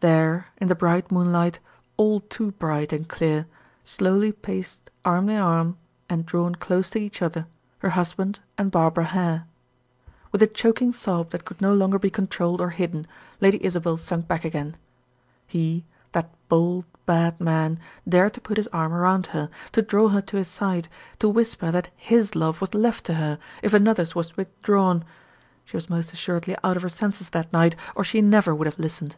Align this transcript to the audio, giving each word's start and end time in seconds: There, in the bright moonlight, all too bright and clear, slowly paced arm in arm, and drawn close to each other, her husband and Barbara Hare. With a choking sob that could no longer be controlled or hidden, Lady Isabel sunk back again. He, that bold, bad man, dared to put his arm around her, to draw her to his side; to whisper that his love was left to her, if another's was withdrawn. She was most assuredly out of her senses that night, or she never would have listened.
There, 0.00 0.46
in 0.56 0.68
the 0.68 0.74
bright 0.74 1.12
moonlight, 1.12 1.60
all 1.98 2.20
too 2.20 2.52
bright 2.52 2.94
and 2.94 3.06
clear, 3.06 3.44
slowly 3.84 4.32
paced 4.32 4.88
arm 5.04 5.28
in 5.28 5.38
arm, 5.38 5.76
and 6.08 6.24
drawn 6.24 6.54
close 6.54 6.88
to 6.92 6.98
each 6.98 7.20
other, 7.20 7.46
her 7.80 7.90
husband 7.90 8.40
and 8.56 8.70
Barbara 8.70 9.04
Hare. 9.04 9.44
With 10.32 10.40
a 10.40 10.46
choking 10.46 10.94
sob 10.94 11.28
that 11.28 11.44
could 11.44 11.60
no 11.60 11.74
longer 11.74 11.98
be 11.98 12.08
controlled 12.08 12.58
or 12.62 12.70
hidden, 12.70 13.06
Lady 13.38 13.62
Isabel 13.62 13.98
sunk 13.98 14.26
back 14.26 14.46
again. 14.46 14.78
He, 15.46 15.84
that 16.12 16.30
bold, 16.48 16.86
bad 17.04 17.38
man, 17.38 17.78
dared 18.08 18.32
to 18.32 18.40
put 18.40 18.56
his 18.56 18.68
arm 18.68 18.94
around 18.94 19.26
her, 19.26 19.50
to 19.72 19.82
draw 19.82 20.08
her 20.08 20.22
to 20.22 20.38
his 20.38 20.48
side; 20.48 20.88
to 21.18 21.28
whisper 21.28 21.70
that 21.70 21.90
his 21.96 22.34
love 22.34 22.62
was 22.62 22.72
left 22.72 23.04
to 23.04 23.12
her, 23.16 23.38
if 23.62 23.74
another's 23.74 24.14
was 24.14 24.38
withdrawn. 24.38 25.04
She 25.66 25.76
was 25.76 25.90
most 25.90 26.14
assuredly 26.14 26.56
out 26.64 26.76
of 26.76 26.82
her 26.82 26.88
senses 26.88 27.28
that 27.28 27.52
night, 27.52 27.76
or 27.94 28.04
she 28.04 28.22
never 28.22 28.54
would 28.54 28.66
have 28.66 28.78
listened. 28.78 29.16